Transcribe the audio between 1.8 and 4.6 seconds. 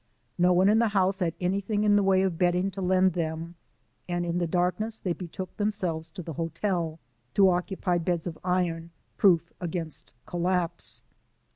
in the way of bedding to lend them, and in the